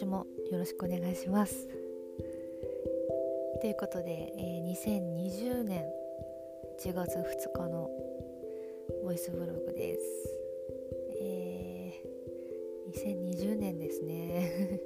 [0.00, 1.68] 年もよろしくお願いします。
[3.60, 5.84] ということで、えー、2020年
[6.78, 7.90] 1月2日の
[9.04, 10.00] ボイスブログです、
[11.20, 14.80] えー、2020年ですね。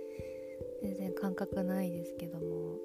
[0.82, 2.78] 全然感覚ないですけども、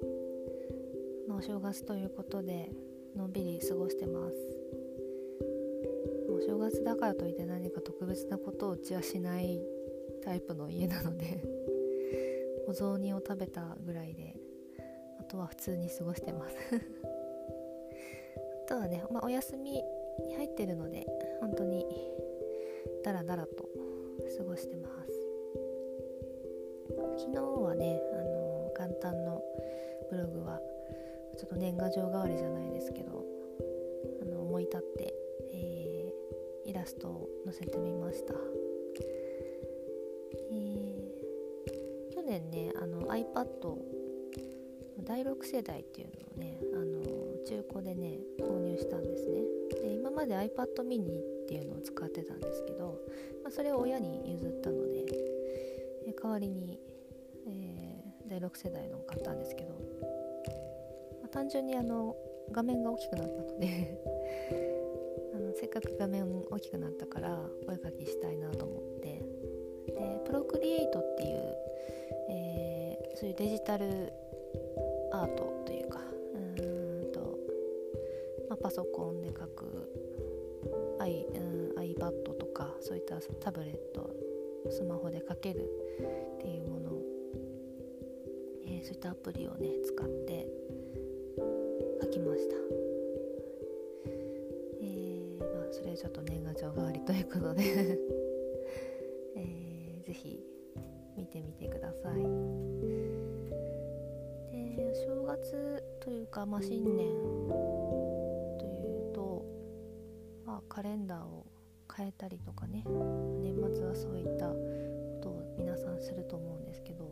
[1.26, 2.68] まあ、お正月ということで
[3.16, 4.36] のんびり過ごしてます。
[6.28, 9.62] お正月だからといって何か特別なことをうちはしない
[10.22, 11.42] タイプの家なので
[12.66, 14.34] お雑煮を食べたぐらいで
[15.18, 16.56] あとは普通に過ごしてます。
[18.64, 19.84] あとはね、まあ、お休みに
[20.36, 21.06] 入ってるので
[21.40, 21.84] 本当に
[23.02, 23.68] ダラダラと
[24.38, 25.12] 過ごしてます。
[27.18, 29.42] 昨日はねあの元旦の
[30.10, 30.60] ブログは
[31.36, 33.24] ちょっと年賀状代わりじゃないですけど
[34.20, 35.14] あの思い立って、
[35.52, 38.34] えー、イラストを載せてみました、
[43.12, 43.46] iPad
[45.04, 47.02] 第6世代っていうのをねあの
[47.44, 49.42] 中古でね購入したんですね。
[49.82, 52.98] で今まで iPad mini っていうのを使ってたんですけど、
[53.42, 55.04] まあ、それを親に譲ったので
[56.22, 56.78] 代わりに、
[57.46, 59.74] えー、第6世代のを買ったんですけど
[61.22, 62.14] ま単純にあの
[62.52, 63.98] 画面が大きくなったので
[65.34, 69.22] あのせっかく画面大きくなったからお絵かきしたいなと思って。
[69.86, 71.56] でプロクリエイトっていう、
[73.22, 74.12] そういうデジタル
[75.12, 76.00] アートというか
[76.34, 77.38] うんと、
[78.50, 79.92] まあ、パソコンで描く
[80.98, 84.10] i、うん、iPad とかそういったタブレット
[84.68, 86.90] スマホで描けるっていうもの、
[88.66, 90.48] えー、そういったアプリをね使って
[92.02, 92.56] 書きました。
[94.82, 97.62] えー、まあそれちょっと年賀状代わりということで
[99.36, 100.44] えー、ぜひ
[101.16, 103.01] 見てみてください。
[105.22, 107.06] 正月というか、まあ、新年
[108.58, 109.44] というと、
[110.44, 111.46] まあ、カレンダーを
[111.96, 112.82] 変えたりとかね
[113.40, 114.56] 年末はそういったこ
[115.22, 117.04] とを皆さんすると思うんですけど、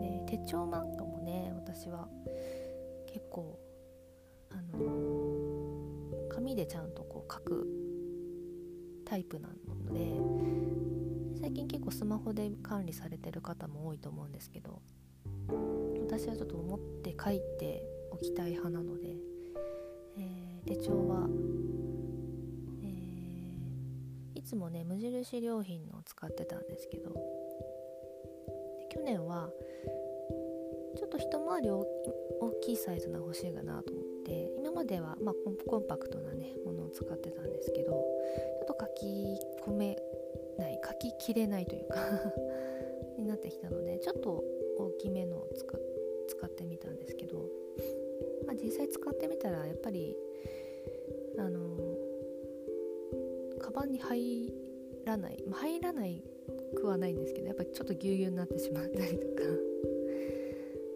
[0.00, 2.06] ね、手帳漫画もね私は
[3.12, 3.58] 結構
[4.50, 7.66] あの、紙でちゃんとこう書く
[9.04, 14.80] タイプなので最近結構スマホで管理されてる方も多いと思うんですけど
[16.10, 19.14] 私はちょっと思って書いておきたい派なので、
[20.16, 21.28] えー、手帳は、
[22.82, 27.10] えー、いつもね無印良品のを使ってたんですけど
[28.90, 29.50] 去年は
[30.96, 31.84] ちょっと一回り大
[32.62, 35.34] きいサイズの欲しいかなと思って今までは、まあ、
[35.68, 39.98] コンパクトなねものを使ってたんですけどちょっと書き込め
[40.58, 41.96] ない書ききれないというか
[43.18, 44.42] になってきたのでちょっと
[44.78, 45.87] 大きめのを作っ
[46.28, 47.48] 使ってみたんですけど、
[48.46, 50.14] まあ、実際使ってみたらやっぱり
[51.38, 51.78] あの
[53.60, 54.52] カバンに入
[55.04, 56.22] らない、入らない
[56.76, 59.42] くはないんですけどやっぱりちょっとぎゅうぎゅうになってしまったりとか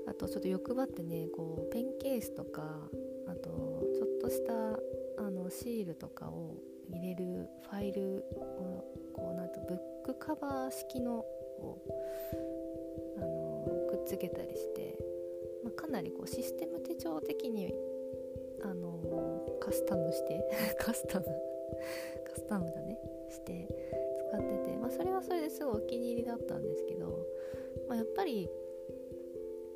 [0.08, 2.62] あとちょっと欲張ってねこうペンケースとか
[3.26, 3.50] あと
[3.94, 4.52] ちょっとした
[5.24, 6.56] あのシールとかを
[6.90, 11.78] 入れるファイルをこうなんとブックカバー式のを
[13.16, 14.98] あのくっつけたりして、
[15.62, 17.72] まあ、かなりこうシステム手帳的に
[18.62, 21.26] あのカスタムして カスタム
[22.24, 22.98] カスタムだね。
[23.32, 23.66] して
[24.30, 27.26] 使ってて、まあ、それはそれですごいお気に入りだったんですけど、
[27.88, 28.48] まあ、やっぱり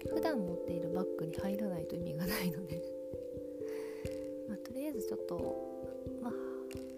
[0.09, 2.83] 普段持っているバッグに入らないと意味がないので。
[4.49, 5.35] まあ、とりあえずちょっと
[6.23, 6.33] まあ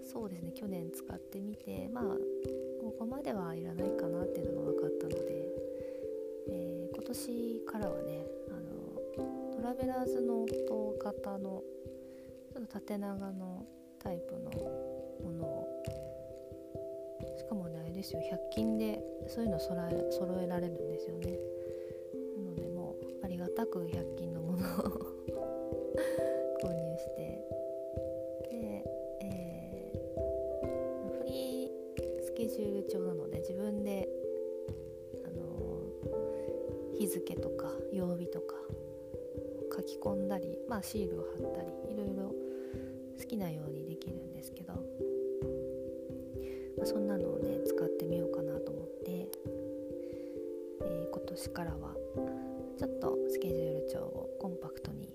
[0.02, 2.18] そうですね去年使ってみてまあ
[2.82, 5.48] ここまではいらないかなっていうのが分かったので、
[6.48, 8.26] えー、今年からはね
[9.58, 11.64] トラベラーズノート型の
[12.54, 13.66] ちょっと縦長の
[13.98, 14.52] タイプの
[15.20, 15.68] ものを。
[17.36, 21.36] しかもねあれですよ100均でそういうの揃え揃えられるんですよね。
[22.36, 24.60] なのでもうありがたく100均のものを
[26.62, 27.44] 購入して。
[28.52, 28.84] で、
[29.22, 31.70] えー、フリー
[32.22, 34.08] スケジュール帳なので自分で、
[35.24, 38.54] あのー、日付とか曜日とか
[39.78, 42.34] 書き込んだり、まあ、シールを貼ったりいろいろ
[43.16, 44.82] 好きなようにできるんですけど、ま
[46.82, 49.28] あ、そんなのをね使ってみようかなと思って、
[50.82, 51.94] えー、今年からは
[52.76, 55.14] ちょっとスケジュール帳をコンパクトに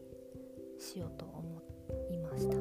[0.80, 1.62] しようと思
[2.10, 2.56] いました。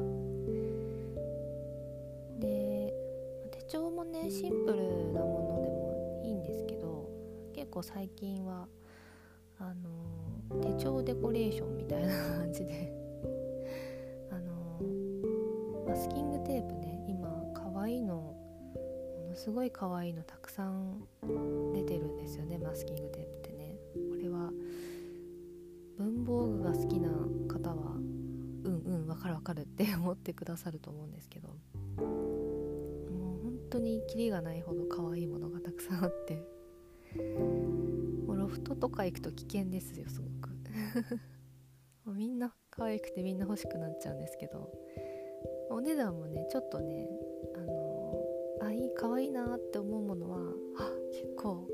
[2.39, 2.93] で
[3.51, 7.09] 手帳もねシンプルなものでもいいんですけど
[7.53, 8.67] 結構最近は
[9.63, 12.93] あの手帳デコレーションみたいな感じで。
[14.29, 14.79] あの
[15.87, 21.05] マスキングテープね今可愛いのものすごい可愛いのたくさん
[21.73, 23.77] 出てるんですよねマスキングテープってね。
[24.09, 24.51] これは
[25.97, 27.09] 文房具が好きな
[27.47, 31.47] 方はうんうんわかるわかるって思ってくださると思うんですけど。
[31.47, 31.55] も
[33.37, 36.52] う本当にキリがないほど可愛いものがたくさんあって。
[38.63, 40.49] トとか行くと危険ですよすごく。
[42.15, 44.71] みんな可愛くてみんな欲しくなっちゃうんですけど。
[45.73, 47.09] お値段もねちょっとね
[47.55, 50.37] あのー、あいい可愛いなって思うものは
[50.77, 51.67] あ結構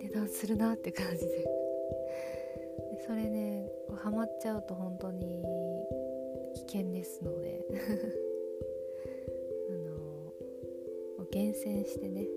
[0.00, 1.26] 値段するなって感じで。
[1.28, 5.42] でそれねハマっちゃうと本当に
[6.54, 7.66] 危険ですので。
[9.70, 12.28] あのー、厳選してね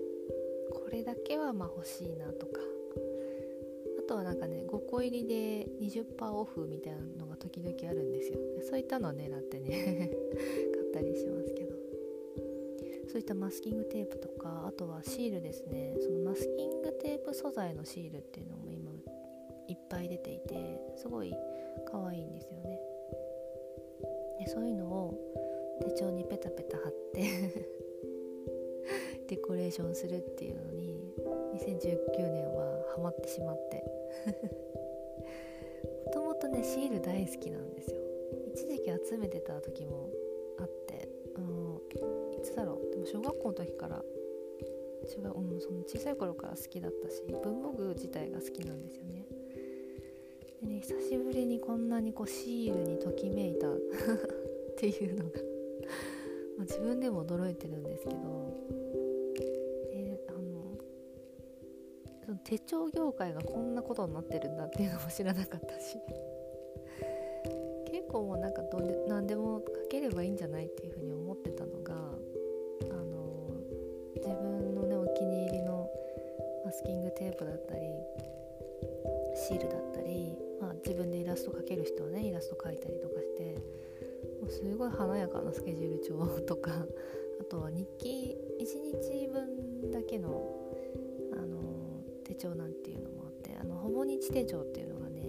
[0.70, 2.71] これだけはまあ欲しいなとか。
[4.12, 8.38] とはなんかね5個入りで20%オフみたいなのが時々あるんですよ。
[8.68, 10.10] そういったのを狙ってね
[10.74, 11.72] 買ったりしますけど。
[13.08, 15.96] そういったマスキングテープとかあとはシールですね。
[15.98, 18.90] そのマスキングテープ素材のシールっていうのも今
[19.68, 21.34] いっぱい出ていてすごい
[21.86, 22.80] 可愛いんですよね。
[24.40, 27.22] でそういうのを手帳にペタペタ貼って
[29.28, 31.14] デコレーションするっていうのに
[31.54, 32.81] 2019年は
[33.12, 33.84] ってしまって。
[36.06, 38.00] もともとねシール大好きなんですよ。
[38.54, 40.10] 一時期集めてた時も
[40.58, 41.08] あって。
[41.34, 41.80] あの
[42.36, 42.90] いつだろう。
[42.90, 44.04] でも小学校の時から
[45.04, 49.26] 違う、うん、その小さい頃から好きだったし文房具自体が好きなんですよね。
[50.60, 53.78] でね久しぶりにこんなにこうシールにときめいた っ
[54.76, 55.30] ていうのが
[56.58, 58.20] ま自分でも驚いてるんですけど
[62.44, 65.98] 手帳業界がこんなことになってるんだっていうのも知らなかったし。
[67.90, 73.50] 結構もうなんかどで何でも書ければいいんじゃないっていうふうに思ってたのがあの
[74.16, 75.90] 自分のねお気に入りの
[76.64, 77.80] マスキングテープだったり
[79.34, 83.58] シールだったり、まあ、自分でイラスト描ける人はねイラスト描いたりとかして
[84.40, 86.86] もうすごい華やかなスケジュール帳とか
[87.40, 88.66] あとは日記1
[89.02, 90.30] 日分だけの
[92.42, 95.22] 手帳なんていうのもあってあのほぼ日手帳っていうのがね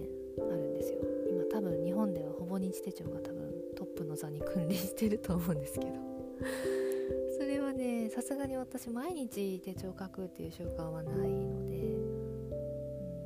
[0.50, 0.98] あるんですよ。
[1.30, 5.92] 今多分日本ではほぼ日手帳が多分トップの座に君臨してると思うんですけど。
[7.38, 11.98] それはねさすがに私毎日手帳書くっていう習慣はないので、う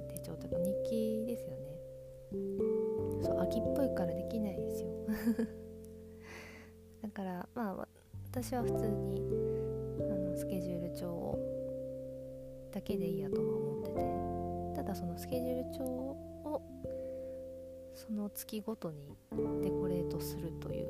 [0.05, 1.81] ん、手帳というか日記ですよね。
[3.23, 4.91] そう秋っぽいからできないですよ。
[7.03, 7.89] だからまあ
[8.31, 9.23] 私は普通に
[10.11, 11.39] あのスケジュール帳を
[12.73, 13.58] だけでいいやと思っ
[13.99, 16.63] てただそのスケジュール帳を
[17.95, 19.17] その月ごとに
[19.63, 20.89] デコレートするという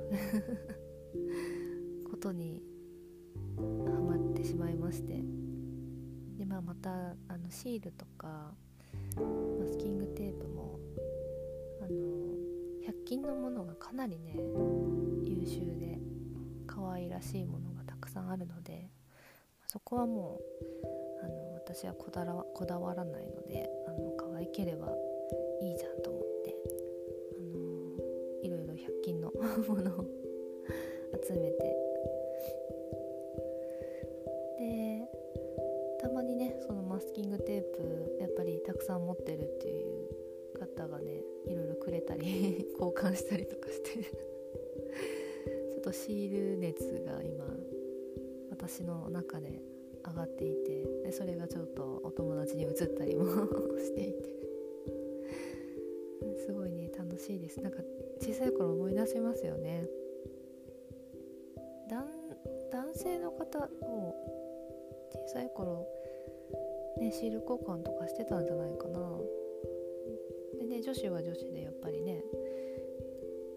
[2.11, 2.63] ことに
[3.57, 3.63] ハ
[4.01, 5.23] マってしまいまして。
[6.39, 8.53] で、まあ、またあのシールとか
[9.17, 10.79] マスキングテープも
[11.81, 11.89] あの
[12.87, 14.37] 100均のものがかなりね
[15.25, 15.99] 優秀で
[16.67, 18.89] 可愛らしいものがたくさんあるので
[19.67, 21.08] そこはもう
[21.69, 24.89] 私はこだわこだわらないのであの可愛ければ
[25.61, 26.57] いいじゃんと思って、
[27.37, 29.31] あのー、いろいろ100均の
[29.69, 30.07] ものを
[31.23, 31.77] 集めて。
[34.59, 35.09] で
[36.01, 43.91] たまにねそのマスキングテープやっぱりたくさん持ってるっていう方がねいろいろくれたり 交換したりとかして
[45.69, 47.45] ちょっとシール熱が今
[48.49, 49.61] 私の中で
[50.09, 53.25] 上がっていてでそれがちょっとお友達に移ったりも
[53.79, 54.39] していて。
[56.47, 57.61] すごいね楽しいです。
[57.61, 57.83] なんか
[58.21, 59.89] 小さい頃思い出しますよね。
[62.71, 64.15] 男性の方も
[65.11, 65.87] 小さい頃
[66.99, 69.21] ねシール交換とかしてたんじゃないかな。
[70.59, 72.23] でね女子は女子でやっぱりね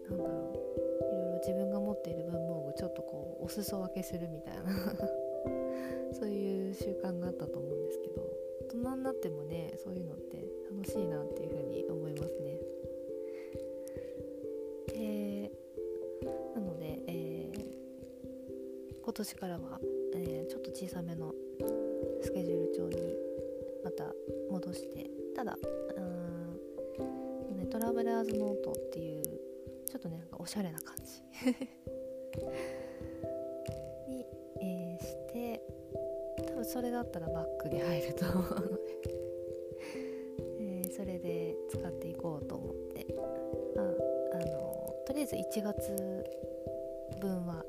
[0.09, 4.61] なんだろういろいろ自分が持っている文房具ちょっとこうお裾分けするみたいな。
[7.01, 8.21] いう習慣があったと思うんですけど
[8.61, 12.59] 大人になってもねそういうのって楽しいなっていうふうに思いますね。
[14.87, 15.51] で
[16.55, 19.79] なので、えー、今年からは、
[20.15, 21.33] えー、ちょっと小さめの
[22.21, 23.15] スケジュール帳に
[23.83, 24.05] また
[24.49, 25.57] 戻してただ
[25.97, 26.01] う
[27.53, 29.23] ん、ね、トラベラーズノートっていう
[29.89, 31.21] ちょっとねなんかおしゃれな感じ
[36.71, 38.43] それだったらバッグに入ると思う。
[38.43, 38.55] の
[40.57, 43.05] でそれで使っていこうと思って。
[43.75, 43.81] あ
[44.33, 45.91] あのとりあえず1月
[47.19, 47.65] 分は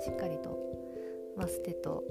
[0.00, 0.58] しっかりと
[1.36, 2.02] マステと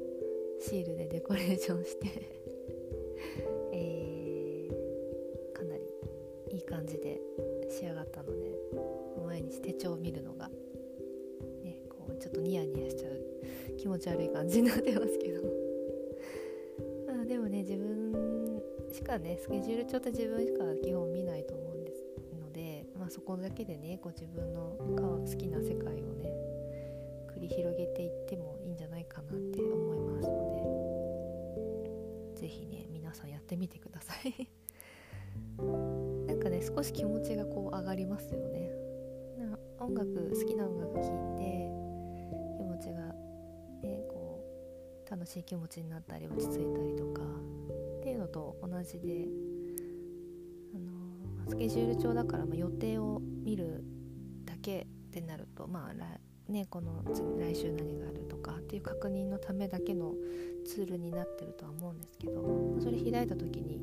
[0.62, 2.08] シールでデコレーションして。
[3.74, 5.84] えー、かなり
[6.52, 7.20] いい感じで
[7.68, 8.58] 仕上がったので
[9.26, 10.50] 毎日手帳を見るのが、
[11.64, 15.63] ね、こうちょっとニヤニヤしちゃう気持ち悪い感じになってますけど。
[19.20, 22.04] ねスケジュール帳って自分しか基本見ないと思うんです
[22.40, 26.32] ので、まあ、そこだけでねこ自分の好きな世界をね
[27.36, 30.44] 繰り広げていってもいいんじゃないかなって思いますの
[32.36, 34.50] で是非ね皆さんやってみてください。
[36.28, 38.72] なんかね少し気持ちがこう上がりますよね。
[39.80, 41.04] 音楽好きな音楽聴い
[41.38, 41.72] て
[42.58, 43.14] 気持ちが
[43.82, 44.42] ねこ
[45.06, 47.53] う楽しい気持ちになったり落ち着いたりとか。
[48.34, 49.28] と同じで
[50.76, 53.84] あのスケジュール帳だから、まあ、予定を見る
[54.44, 57.04] だけってなるとまあねこの
[57.40, 60.14] 来週何があるとかっていう確認のためだけの
[60.66, 63.80] ツールになってるとは思うんですけどそれ開いた時に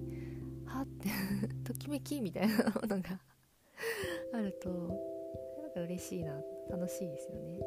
[0.67, 1.09] はって
[1.65, 3.21] ときめきみたいなものが
[4.35, 4.69] あると
[5.63, 7.61] なんか嬉しいな楽しいですよね。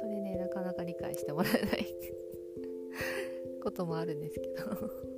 [0.00, 1.86] それねなかなか理解してもらえない
[3.62, 5.15] こともあるんですけど。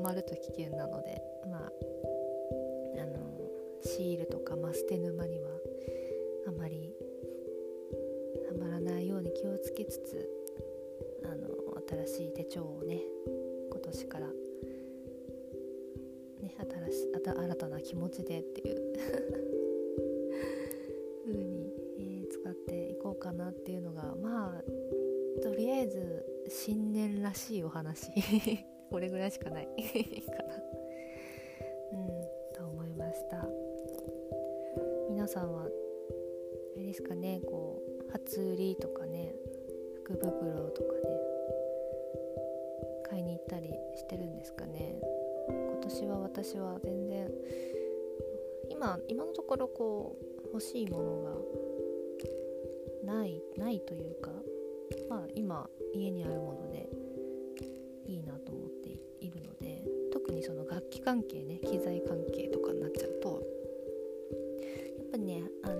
[0.00, 1.72] ねほんとハマると危険なのでまあ
[3.00, 3.18] あの、
[3.82, 5.48] シールとかマステ沼には
[6.48, 6.92] あまり
[8.48, 10.28] ハマらないように気をつけつつ
[11.24, 11.48] あの
[12.06, 13.00] 新しい手帳をね
[13.70, 14.32] 今年からね
[16.42, 16.56] 新
[16.92, 18.92] し新たな気持ちでっていう
[21.24, 24.64] 風に、えー、使っていこうかなっていうのがまあ
[25.42, 28.10] とりあえず新年らしいお話。
[28.90, 29.68] これぐらいしかない。
[30.26, 30.54] かな。
[31.92, 32.08] うん
[32.52, 33.48] と思いました。
[35.08, 39.34] 皆さんはあれですかねこう初売りとかね
[40.04, 41.00] 福袋とかね
[43.04, 45.00] 買いに行ったりしてるんですかね。
[45.48, 47.30] 今年は私は全然
[48.68, 54.32] 今今のところこう欲しいものがないないというか
[55.08, 56.89] まあ今家にあるもので
[61.10, 63.42] 関係ね機材関係とかになっちゃうと
[64.96, 65.74] やっぱねあの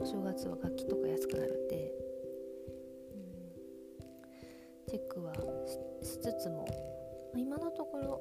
[0.00, 1.92] お正月は楽器とか安くなるんで、
[3.12, 5.34] うん、チェックは
[6.02, 6.66] しつつも、
[7.34, 8.18] まあ、今のところ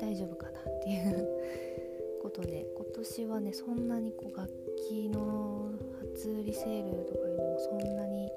[0.00, 1.28] 大丈夫かなっていう
[2.22, 4.48] ことで今年はねそんなにこう楽
[4.88, 5.72] 器の
[6.14, 8.30] 初売りセールとかいうのもそんなに、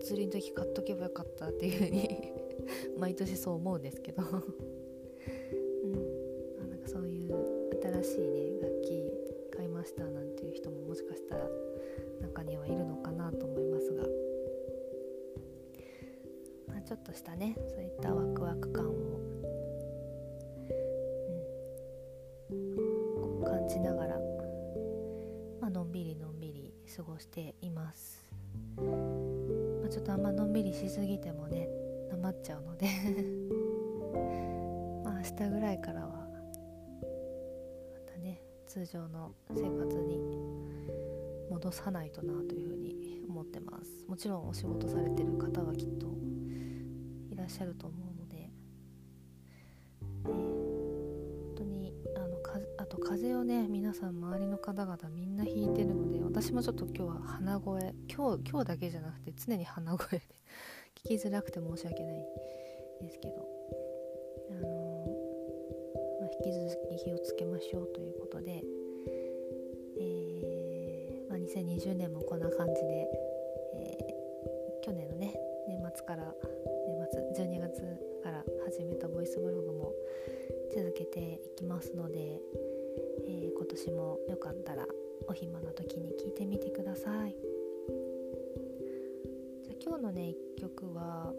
[0.00, 2.32] 初売りの時買っとけばよかったっていう風に
[2.98, 4.22] 毎年そう思うんですけど。
[4.22, 4.28] うん。
[6.62, 7.34] あなんかそういう
[8.02, 9.12] 新しいね楽器
[9.50, 11.48] 買いましたなんていう人ももしかしたら
[12.20, 14.04] 中にはいるのかなと思いますが。
[16.66, 18.92] まちょっとしたねそういったワクワク感を、
[22.50, 22.54] う
[23.40, 24.18] ん、感じながら、
[25.70, 28.24] のんびりのんびり過ごしています、
[29.90, 31.68] ちょっとあんまのんびりしすぎてもね
[32.10, 32.88] なまっちゃうので。
[35.04, 36.28] まあ明日ぐらいからはま
[38.06, 40.20] たね通常の生活に
[41.50, 44.04] 戻さないとなというふうに思ってます。
[44.06, 46.06] もちろんお仕事されてる方はきっと
[47.30, 48.52] いらっしゃると思うので、ね、
[50.24, 55.44] 本当にあのかあと風邪をね皆さん周りの方々みんな
[56.40, 57.80] 私もちょっと今日は鼻声。
[58.08, 60.24] 今日今日だけじゃなくて常に鼻声で。
[61.04, 62.24] 聞きづらくて申し訳ない
[63.02, 63.44] ですけど。
[64.52, 65.04] あの
[66.20, 68.62] まあ、引き続き気をつけましょうということで、
[69.98, 73.08] えーまあ、2020年もこんな感じで、
[73.74, 75.34] えー、去年のね
[75.66, 76.22] 年末から
[77.34, 77.82] 月12月
[78.22, 79.92] から始めたボイスブログも
[80.72, 82.40] 続けていきますので、
[83.26, 84.86] えー、今年もよかったら
[85.28, 87.36] お暇な時に聞いてみてください。
[89.62, 91.34] じゃ今日のね1曲は、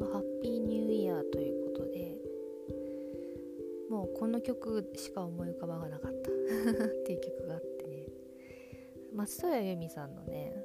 [0.00, 2.16] まあ、ハッピーニューイヤーということで
[3.88, 6.30] もうこの曲しか思い浮かばなかった。
[6.84, 8.06] っていう曲があってね。
[9.14, 10.56] 松任谷由実さんのね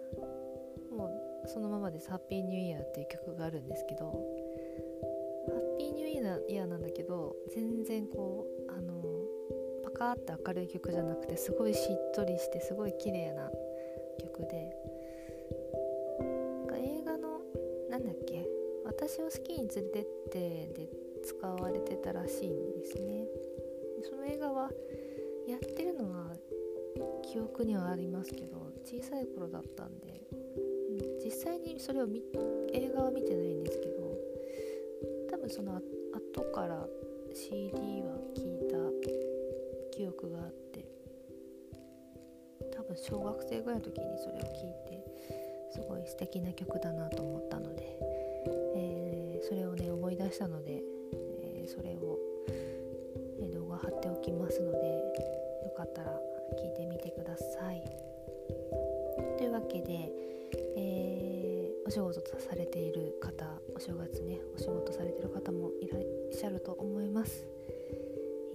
[0.92, 1.06] も
[1.46, 4.12] うそのままです「ハッピーニューイヤー」っていう曲があるんですけど
[5.48, 8.57] ハッピーニューイヤーなんだけど全然こう
[9.98, 13.50] カーって明るい曲じゃなくてすごいしっとりしてすごい綺麗な
[14.20, 14.78] 曲で。
[16.20, 17.42] なんか映画の
[17.90, 18.48] なんだっけ
[18.86, 20.40] 「私をスキーに連れてって」
[20.74, 20.90] で
[21.24, 23.28] 使われてたらしいんですね。
[24.04, 24.72] その映画は
[25.48, 26.36] やってるのは
[27.24, 30.22] 記憶にはありますけど小さい頃だったんで、
[31.24, 32.08] 実際にそれを
[32.72, 34.18] 映画は見てないんですけど
[35.30, 35.82] 多分その
[36.14, 36.88] 後から
[37.34, 38.57] CD は聞いた
[39.98, 40.86] 記憶があって
[42.72, 45.04] 多分小学生ぐらいの時にそれを聞いて
[45.74, 47.98] すごい素敵な曲だなと思ったので、
[48.76, 50.84] えー、それをね思い出したので、
[51.42, 52.20] えー、それを、
[53.40, 54.78] ね、動画貼っておきますので
[55.66, 56.12] よかったら
[56.62, 57.82] 聞いてみてください。
[59.38, 60.12] というわけで、
[60.76, 66.02] えー、お仕事されている方お正月ねお仕事されてる方もいらっ
[66.32, 67.46] しゃると思います、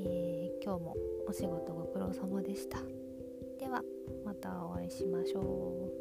[0.00, 0.94] えー、今日も
[1.26, 2.78] お仕事ご苦労様でした。
[3.58, 3.82] では
[4.24, 5.91] またお会いしましょう。